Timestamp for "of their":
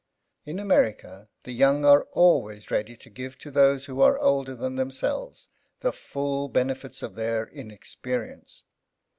7.03-7.45